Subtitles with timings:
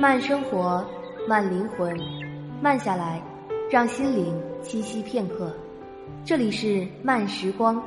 [0.00, 0.82] 慢生活，
[1.28, 1.94] 慢灵魂，
[2.62, 3.22] 慢下来，
[3.70, 5.54] 让心灵栖息片刻。
[6.24, 7.78] 这里是慢时光，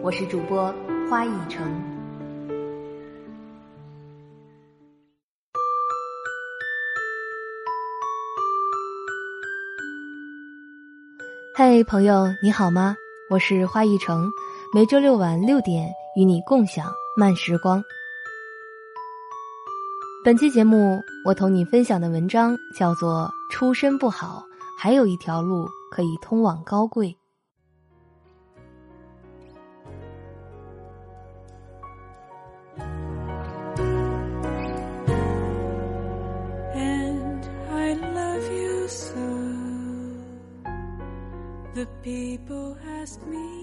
[0.00, 0.74] 我是主播
[1.10, 1.62] 花一成。
[11.54, 12.96] 嘿，朋友，你好吗？
[13.28, 14.26] 我是花一成，
[14.74, 17.84] 每周六晚六点与你共享慢时光。
[20.24, 24.44] 本期节目，我同你分享的文章叫做《出身不好，
[24.78, 27.08] 还有一条路可以通往高贵》。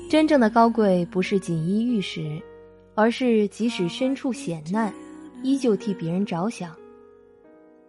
[0.10, 2.38] 真正的高贵，不是锦衣玉食，
[2.96, 4.94] 而是即使身处险难。
[5.42, 6.76] 依旧替别人着想。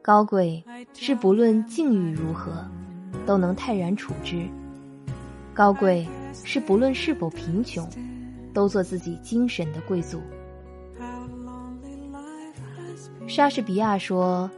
[0.02, 0.64] 高贵
[0.94, 2.66] 是不论境遇如何，
[3.26, 4.48] 都能泰然处之；
[5.52, 7.86] 高贵是不论是否贫穷，
[8.54, 10.20] 都做自己精神的贵族。
[13.26, 14.50] 莎士比亚说：“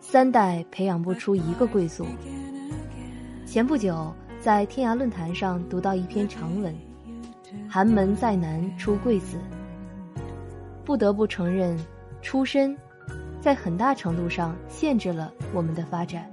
[0.00, 2.06] 三代培养不出一个贵族。”
[3.46, 6.74] 前不久在天涯论坛上读到一篇长文
[7.68, 9.36] ：“寒门再难出贵子。”
[10.84, 11.78] 不得不承认。
[12.20, 12.76] 出身，
[13.40, 16.30] 在很大程度上限制了我们的发展，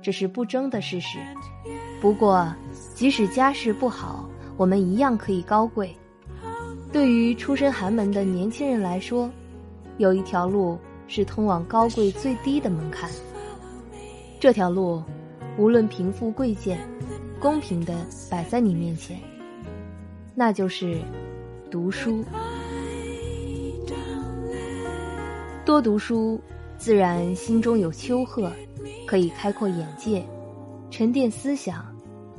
[0.00, 1.18] 这是不争的事实。
[2.00, 2.52] 不过，
[2.94, 5.94] 即使家世不好，我们一样可以高贵。
[6.92, 9.30] 对于出身寒门的年轻人来说，
[9.98, 13.08] 有一条路是通往高贵最低的门槛。
[14.40, 15.02] 这条路，
[15.56, 16.78] 无论贫富贵贱，
[17.38, 17.94] 公平的
[18.28, 19.18] 摆在你面前，
[20.34, 21.00] 那就是
[21.70, 22.24] 读书。
[25.72, 26.38] 多读书，
[26.76, 28.52] 自然心中有丘壑，
[29.06, 30.22] 可以开阔眼界，
[30.90, 31.82] 沉淀思想，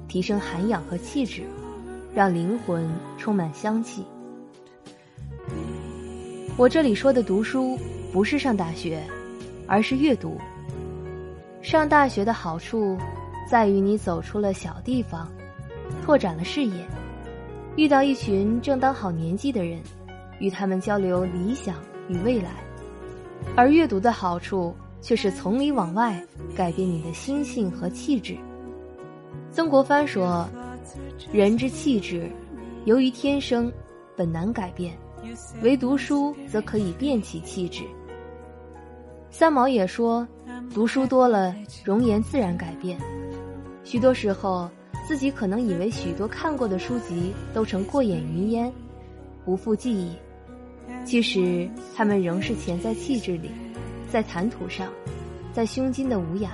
[0.08, 1.42] 提升涵养和气质，
[2.14, 4.06] 让灵魂充满香气。
[6.58, 7.76] 我这里说的读书，
[8.12, 9.02] 不是上大学，
[9.66, 10.38] 而是阅读。
[11.64, 12.96] 上大学的好处，
[13.50, 15.28] 在于你走出了小地方，
[16.06, 16.86] 拓展了视野，
[17.78, 19.82] 遇到一群正当好年纪的人，
[20.40, 21.78] 与他们交流理想
[22.08, 22.52] 与未来。
[23.56, 26.22] 而阅读的好处却是从里往外
[26.56, 28.38] 改变你的心性和气质。
[29.52, 30.48] 曾国藩说
[31.32, 32.30] ：“人之气质，
[32.86, 33.72] 由于天生，
[34.16, 34.94] 本难改变；
[35.62, 37.84] 唯读书则可以变其气质。”
[39.30, 40.28] 三毛也说
[40.74, 43.00] ：“读书多了，容颜自然改变。”
[43.84, 44.70] 许多时候，
[45.08, 48.72] 自己可能以为许多看过的书籍都成过眼云烟，
[49.44, 50.12] 不复记忆。
[51.06, 53.52] 其实，他们仍是潜在气质里，
[54.10, 54.88] 在谈吐上，
[55.52, 56.52] 在胸襟的无雅，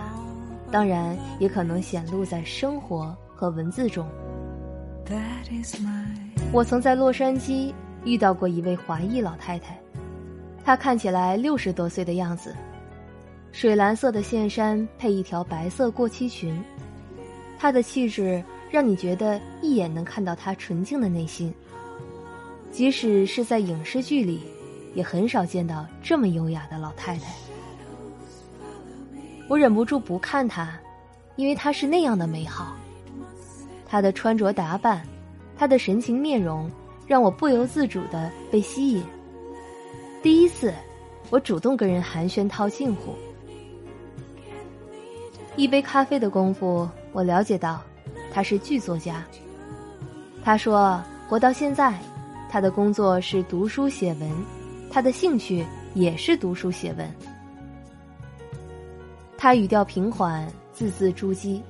[0.71, 4.07] 当然也可能显露在生活和文字中。
[6.51, 7.73] 我曾在洛杉矶
[8.03, 9.79] 遇到过一位华裔老太太，
[10.63, 12.55] 她看起来六十多岁的样子，
[13.51, 16.59] 水蓝色的线衫配一条白色过膝裙，
[17.57, 21.53] 她的气质让你觉得一眼能看到她纯净的内心。
[22.71, 24.41] 即使是在影视剧里，
[24.93, 27.33] 也很少见到这么优雅的老太太。
[29.47, 30.79] 我忍不住不看她，
[31.35, 32.75] 因为她是那样的美好。
[33.85, 35.03] 她的穿着打扮，
[35.57, 36.69] 她的神情面容，
[37.07, 39.03] 让我不由自主的被吸引。
[40.21, 40.73] 第一次，
[41.31, 43.15] 我主动跟人寒暄套近乎。
[45.55, 47.81] 一杯咖啡的功夫，我了解到，
[48.31, 49.25] 他是剧作家。
[50.43, 51.93] 他说：“活到现在。”
[52.49, 54.29] 他的工作是读书写文，
[54.89, 57.07] 他的兴趣也是读书写文。
[59.37, 61.61] 他语调平缓，字字珠玑。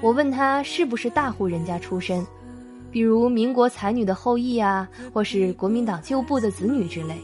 [0.00, 2.24] 我问他是不是大户人家出身，
[2.90, 7.20] 比如民国才女的后裔啊，或是国民党旧部的子女之类。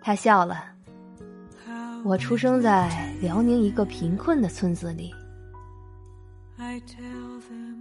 [0.00, 0.64] 他笑了。
[2.02, 5.12] 我出生在辽宁一个贫困的村子里。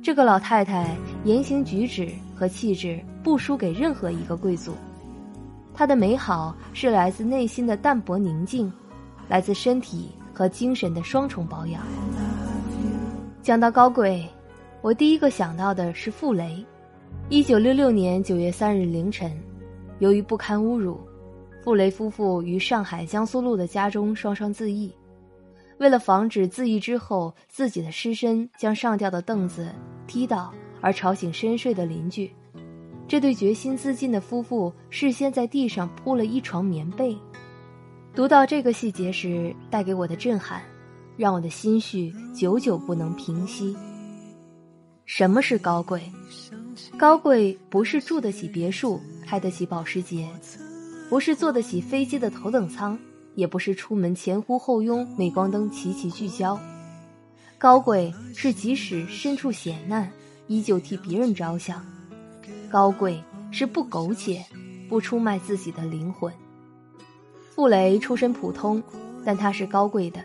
[0.02, 0.96] 这个老太太
[1.26, 4.74] 言行举止和气质不输给任何一个贵族，
[5.74, 8.72] 她的美好是来自内心的淡泊宁静，
[9.28, 11.84] 来自身体和精神的双重保养。
[13.42, 14.28] 讲到高贵，
[14.82, 16.66] 我第一个想到的是傅雷。
[17.30, 19.32] 一九六六年九月三日凌晨，
[20.00, 21.00] 由于不堪侮辱，
[21.64, 24.92] 傅雷夫妇于上海江苏路的家中双双自缢。
[25.80, 29.74] 为了防止自缢之后自己的尸身将上吊的凳子
[30.08, 32.32] 踢倒而吵醒深睡的邻居，
[33.08, 37.18] 这对决心自尽的夫妇事先在地上铺了一床棉被。
[38.14, 40.62] 读到这个细节时，带给我的震撼，
[41.16, 43.76] 让我的心绪久久不能平息。
[45.06, 46.02] 什么是高贵？
[46.98, 50.28] 高贵不是住得起别墅、开得起保时捷，
[51.10, 52.98] 不是坐得起飞机的头等舱，
[53.36, 56.60] 也不是出门前呼后拥、镁光灯齐齐聚焦。
[57.58, 60.10] 高贵是即使身处险难，
[60.48, 61.86] 依旧替别人着想。
[62.70, 63.22] 高贵
[63.52, 64.46] 是不苟且，
[64.88, 66.32] 不出卖自己的灵魂。
[67.50, 68.82] 傅雷出身普通，
[69.26, 70.22] 但他是高贵的。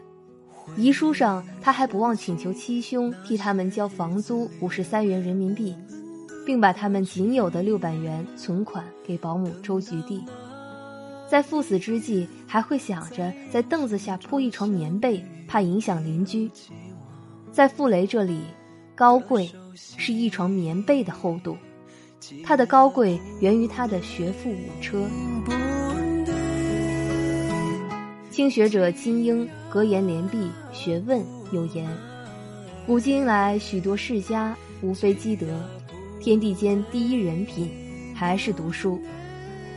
[0.77, 5.75] 遗书上，他还不忘请求七兄替他们交房租五十三元人民币，
[6.47, 10.23] 并把他们仅有的六百元存款给保姆周菊娣。
[11.29, 16.51] 在赴死之际，还会想着在凳子下铺一床棉被，怕影响邻居。
[17.51, 18.41] 在傅雷这里，
[18.95, 21.57] 高贵是一床棉被的厚度，
[22.45, 25.09] 他的高贵源于他的学富五车。
[28.31, 31.89] 清学者金英格言联璧，学问有言：
[32.87, 35.47] 古今来许多世家，无非积德。
[36.21, 37.71] 天地间第一人品，
[38.15, 39.01] 还是读书。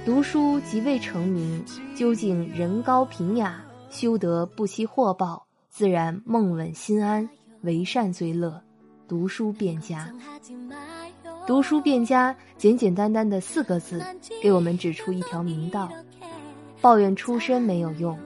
[0.07, 1.61] 读书即未成名，
[1.93, 7.29] 究竟人高平雅，修得不惜祸报，自然梦稳心安，
[7.63, 8.57] 为善最乐。
[9.05, 10.09] 读书变家，
[11.45, 14.01] 读书变家，简简单单的四个字，
[14.41, 15.89] 给我们指出一条明道：
[16.79, 18.17] 抱怨出身没有用。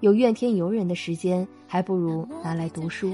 [0.00, 3.12] 有怨天尤人的时间，还不如拿来读书。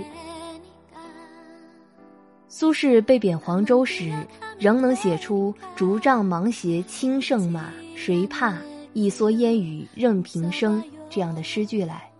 [2.48, 4.10] 苏轼被贬黄州时，
[4.58, 8.56] 仍能写出“竹杖芒鞋轻胜马，谁怕？
[8.92, 12.10] 一蓑烟雨任平生”这样的诗句来，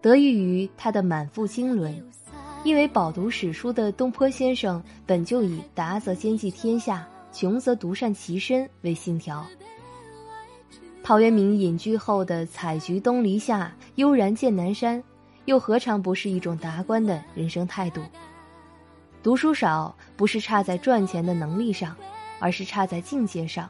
[0.00, 2.02] 得益于他的满腹经纶。
[2.62, 9.44] 因为饱读史书的东坡先生本就以“达则兼济天下，穷则独善其身”为信条。
[11.02, 15.02] 陶渊明隐居后的“采菊东篱下，悠然见南山”，
[15.46, 18.02] 又何尝不是一种达观的人生态度？
[19.22, 21.96] 读书少不是差在赚钱的能力上，
[22.38, 23.68] 而是差在境界上。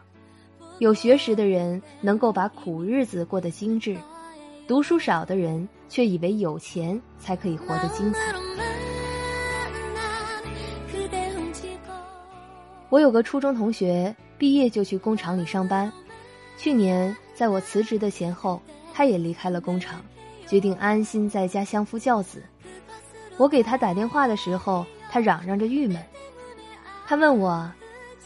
[0.81, 3.95] 有学识的人能够把苦日子过得精致，
[4.67, 8.19] 读书少的人却以为有钱才可以活得精彩。
[12.89, 15.93] 我有个初中同学，毕业就去工厂里上班。
[16.57, 18.59] 去年，在我辞职的前后，
[18.95, 20.01] 他也离开了工厂，
[20.47, 22.43] 决定安心在家相夫教子。
[23.37, 26.03] 我给他打电话的时候，他嚷嚷着郁闷。
[27.07, 27.71] 他问我：“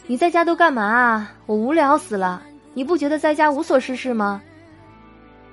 [0.07, 1.31] 你在家都干嘛啊？
[1.47, 2.41] 我无聊死了！
[2.73, 4.41] 你不觉得在家无所事事吗？”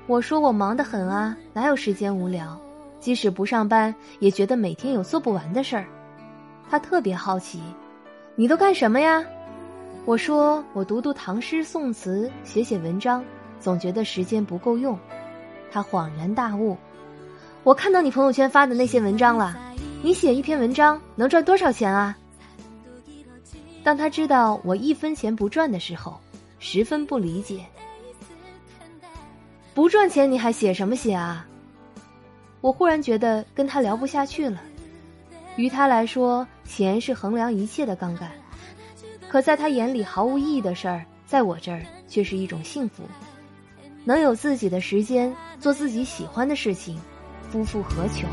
[0.07, 2.61] 我说：“我忙得很啊，哪有时间无聊？
[3.01, 5.87] 即使不上班，也觉得每天有做不完的事儿。”
[6.69, 7.63] 他特别好奇
[8.37, 9.25] ：“你都干什么呀？”
[10.05, 13.25] 我说：“我读读唐诗宋词，写写文章，
[13.59, 14.99] 总觉得时间不够用。”
[15.73, 16.77] 他恍然大悟
[17.65, 19.57] ：“我看到你朋友圈发的那些文章了，
[20.03, 22.15] 你写一篇文章能赚多少钱啊？”
[23.85, 26.19] 当他知道我一分钱不赚的时候，
[26.59, 27.65] 十分不理解
[29.75, 31.47] ：“不赚钱你还写什么写啊？”
[32.63, 34.63] 我忽然觉得跟他聊不下去了。
[35.57, 38.31] 于他来说，钱是衡量一切的杠杆。
[39.29, 43.03] 可在他眼里毫无意义的事儿，在我这儿却是一种幸福。
[44.05, 47.01] 能有自己的时间做自己喜欢的事情，
[47.51, 48.29] 夫复何求？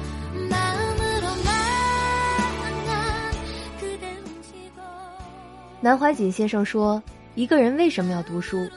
[5.82, 7.02] 南怀瑾先生说
[7.36, 8.68] ：“一个人为什么要读书？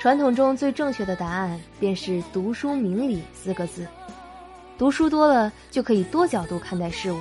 [0.00, 3.86] 传统中最正确的答案便是‘读书明理’四个字。
[4.78, 7.18] 读书多了，就可以多角度看待事物，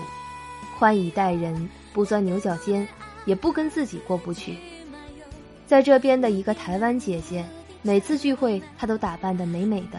[0.79, 2.87] 宽以待人，不钻牛角尖。”
[3.25, 4.57] 也不跟自己过不去。
[5.65, 7.45] 在这边的一个台湾姐姐，
[7.81, 9.97] 每次聚会她都打扮得美美的，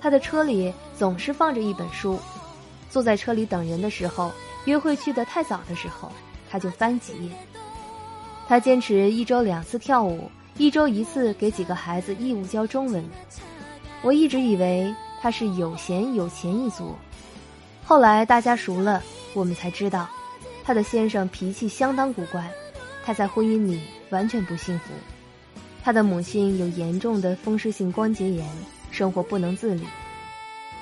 [0.00, 2.16] 她的车里总是放着一本书。
[2.88, 4.30] 坐在车里等人的时候，
[4.66, 6.12] 约会去得太早的时候，
[6.48, 7.30] 她就翻几页。
[8.46, 13.04] 她坚持一周两次跳舞，一周一次给几个孩子义务教中文。
[14.02, 16.94] 我一直以为她是有闲有钱一族，
[17.84, 20.08] 后来大家熟了，我们才知道。
[20.62, 22.50] 她的先生脾气相当古怪，
[23.04, 24.92] 她在婚姻里完全不幸福。
[25.82, 28.48] 她的母亲有严重的风湿性关节炎，
[28.90, 29.86] 生活不能自理。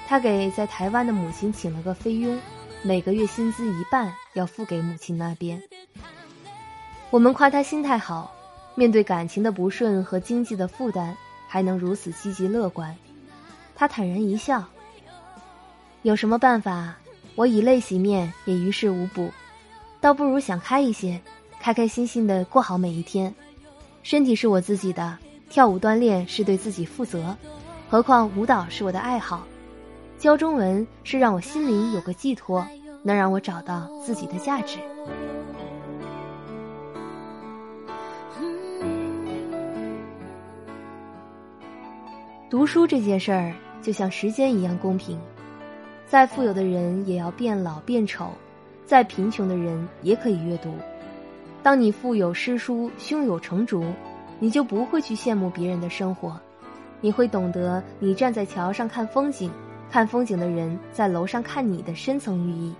[0.08, 2.38] 她给在台湾的母亲请了个菲佣，
[2.82, 5.60] 每个月薪资一半要付给母亲那边。
[7.12, 8.32] 我们夸他心态好，
[8.74, 11.14] 面对感情的不顺和经济的负担，
[11.46, 12.96] 还能如此积极乐观。
[13.74, 14.64] 他坦然一笑
[16.00, 16.96] ：“有什么办法？
[17.34, 19.30] 我以泪洗面也于事无补。”
[20.00, 21.20] 倒不如想开一些，
[21.60, 23.32] 开开心心的过好每一天。
[24.02, 25.18] 身体是我自己的，
[25.50, 27.36] 跳舞锻炼是对自己负责。
[27.90, 29.46] 何况舞蹈是我的爱好，
[30.18, 32.66] 教中文是让我心灵有个寄托，
[33.02, 34.78] 能让我找到自己的价值。
[42.52, 45.18] 读书这件事儿就像时间一样公平，
[46.04, 48.28] 再富有的人也要变老变丑，
[48.84, 50.74] 再贫穷的人也可以阅读。
[51.62, 53.82] 当你腹有诗书，胸有成竹，
[54.38, 56.38] 你就不会去羡慕别人的生活。
[57.00, 59.50] 你会懂得，你站在桥上看风景，
[59.90, 62.74] 看风景的人在楼上看你的深层寓意。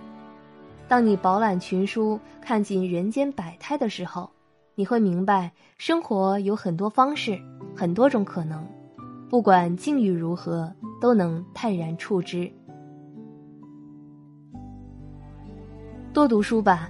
[0.87, 4.29] 当你饱览群书，看尽人间百态的时候，
[4.75, 7.41] 你会明白，生活有很多方式，
[7.75, 8.63] 很多种可能，
[9.33, 10.71] 不管境遇如何，
[11.01, 12.47] 都能泰然处之。
[16.13, 16.87] 多读书吧，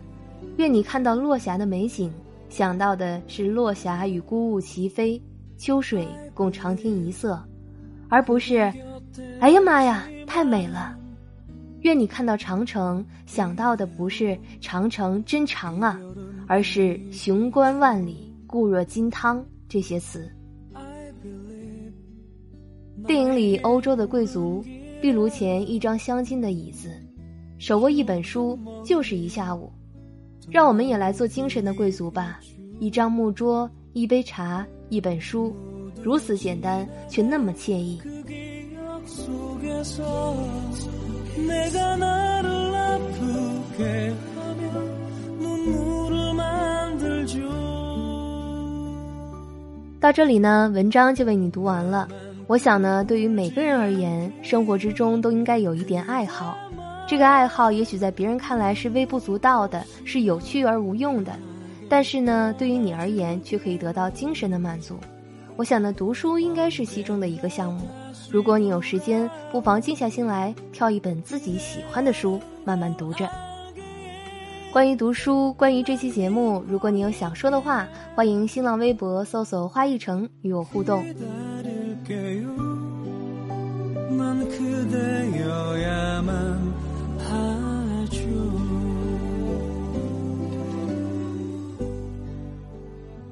[0.57, 2.12] 愿你看到落霞的美景，
[2.50, 5.23] 想到的是落霞与孤鹜齐飞。
[5.57, 7.41] 秋水共长天一色，
[8.09, 8.57] 而不是，
[9.39, 10.97] 哎呀妈呀，太美了！
[11.83, 15.97] 愿你看到长城，想到的不是长城真长啊，
[16.45, 20.29] 而是雄关万里，固若金汤这些词。
[23.05, 24.63] 电影里欧洲的贵族，
[25.01, 26.89] 壁炉前一张镶金的椅子，
[27.57, 29.72] 手握一本书就是一下午。
[30.50, 32.39] 让我们也来做精神的贵族吧，
[32.79, 34.65] 一张木桌，一杯茶。
[34.89, 35.55] 一本书，
[36.03, 38.00] 如此简单，却那么惬意。
[50.00, 52.07] 到这里呢，文章就为你读完了。
[52.45, 56.57] 我想呢，对于每个人而言，生活之中都应该有一点爱好。
[57.07, 61.31] 这个爱好也许在别人看来是微不足道的，是有趣而无用的。
[61.89, 64.95] 但是呢，对于你而言，却可以得到精神的满足。
[65.55, 67.88] 我想呢，读书应该是其中的一个项目。
[68.29, 73.29] 如果你有时间，不妨静下心来，挑一本自己喜欢的书，慢慢读着。
[74.71, 81.05] 关于读书，关于这期节目，如果你有想说的话，欢迎新浪微博搜索“花一城”与我互动。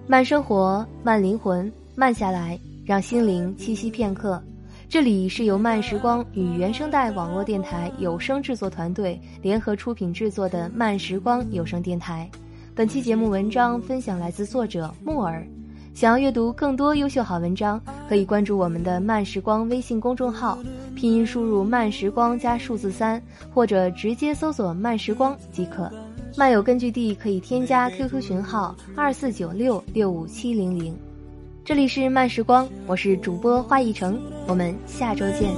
[0.08, 4.42] 慢生活，慢灵魂，慢下来，让心灵栖息片刻。
[4.88, 12.30] 这里是由慢时光与原声带网络电台有声制作团队联合出品制作的慢时光有声电台。
[12.74, 15.46] 本期节目文章分享来自作者木耳。
[15.94, 20.58] 想要阅读更多优秀好文章，可以关注我们的慢时光微信公众号，
[20.96, 23.22] 拼音输入慢时光加数字三，
[23.54, 25.92] 或者直接搜索慢时光即可。
[26.38, 30.96] 漫友根据地可以添加 QQ 群号二四九六六五七零零，
[31.66, 34.18] 这里是慢时光，我是主播花一城，
[34.48, 35.54] 我们下周见。